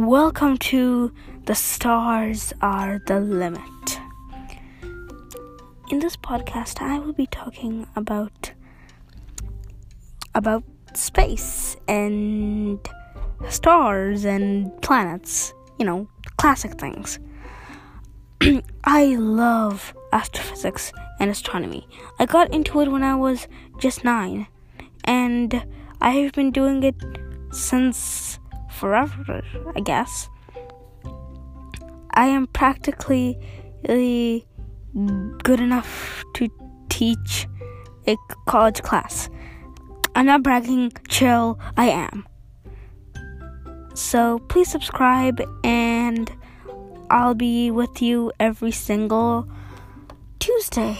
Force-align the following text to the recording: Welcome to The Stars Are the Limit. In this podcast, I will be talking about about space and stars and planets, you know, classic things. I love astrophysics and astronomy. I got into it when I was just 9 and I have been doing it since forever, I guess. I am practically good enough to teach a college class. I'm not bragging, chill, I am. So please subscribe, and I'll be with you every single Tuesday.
Welcome 0.00 0.56
to 0.72 1.12
The 1.44 1.54
Stars 1.54 2.54
Are 2.62 3.02
the 3.06 3.20
Limit. 3.20 4.00
In 5.90 5.98
this 5.98 6.16
podcast, 6.16 6.80
I 6.80 6.98
will 6.98 7.12
be 7.12 7.26
talking 7.26 7.86
about 7.94 8.52
about 10.34 10.64
space 10.94 11.76
and 11.86 12.80
stars 13.50 14.24
and 14.24 14.72
planets, 14.80 15.52
you 15.78 15.84
know, 15.84 16.08
classic 16.38 16.80
things. 16.80 17.18
I 18.84 19.16
love 19.16 19.92
astrophysics 20.14 20.94
and 21.20 21.30
astronomy. 21.30 21.86
I 22.18 22.24
got 22.24 22.54
into 22.54 22.80
it 22.80 22.90
when 22.90 23.02
I 23.02 23.16
was 23.16 23.46
just 23.78 24.02
9 24.02 24.46
and 25.04 25.62
I 26.00 26.12
have 26.12 26.32
been 26.32 26.52
doing 26.52 26.84
it 26.84 26.96
since 27.52 28.38
forever, 28.80 29.42
I 29.76 29.80
guess. 29.80 30.28
I 32.14 32.26
am 32.26 32.46
practically 32.46 33.38
good 33.84 35.60
enough 35.60 36.24
to 36.34 36.48
teach 36.88 37.46
a 38.08 38.16
college 38.48 38.82
class. 38.82 39.28
I'm 40.14 40.26
not 40.26 40.42
bragging, 40.42 40.92
chill, 41.08 41.60
I 41.76 41.90
am. 41.90 42.26
So 43.94 44.38
please 44.48 44.68
subscribe, 44.70 45.40
and 45.62 46.32
I'll 47.10 47.34
be 47.34 47.70
with 47.70 48.00
you 48.00 48.32
every 48.40 48.72
single 48.72 49.46
Tuesday. 50.38 50.96